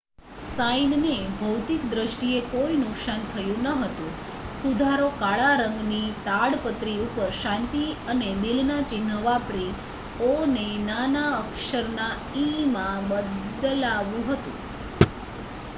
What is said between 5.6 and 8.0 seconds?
રંગની તાડપત્રી ઉપર શાંતિ